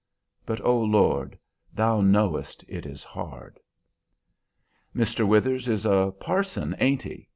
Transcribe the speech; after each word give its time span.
But, 0.47 0.59
O 0.61 0.75
Lord! 0.79 1.37
Thou 1.75 2.01
knowest 2.01 2.65
it 2.67 2.87
is 2.87 3.03
hard." 3.03 3.59
"Mr. 4.95 5.27
Withers 5.27 5.67
is 5.67 5.85
a 5.85 6.11
parson, 6.19 6.75
ain't 6.79 7.03
he?" 7.03 7.29